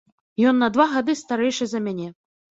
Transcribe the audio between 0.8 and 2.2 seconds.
гады старэйшы за мяне.